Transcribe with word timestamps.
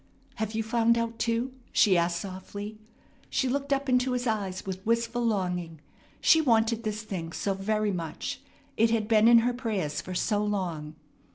"Have 0.37 0.55
you 0.55 0.63
found 0.63 0.97
out 0.97 1.19
too?" 1.19 1.53
she 1.71 1.95
asked 1.95 2.21
softly. 2.21 2.79
She 3.29 3.47
looked 3.47 3.71
up 3.71 3.87
into 3.87 4.13
his 4.13 4.25
eyes 4.25 4.65
with 4.65 4.83
wistful 4.83 5.23
longing. 5.23 5.79
She 6.19 6.41
wanted 6.41 6.81
this 6.81 7.03
thing 7.03 7.31
so 7.33 7.53
very 7.53 7.91
much. 7.91 8.39
It 8.77 8.89
had 8.89 9.07
been 9.07 9.27
in 9.27 9.37
her 9.45 9.53
prayers 9.53 10.01
for 10.01 10.15
so 10.15 10.43
long. 10.43 10.95